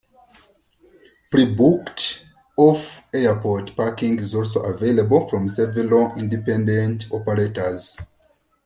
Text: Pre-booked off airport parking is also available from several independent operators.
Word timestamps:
Pre-booked 1.29 2.25
off 2.57 3.03
airport 3.13 3.75
parking 3.75 4.17
is 4.17 4.33
also 4.33 4.63
available 4.63 5.27
from 5.27 5.47
several 5.47 6.11
independent 6.17 7.05
operators. 7.11 8.01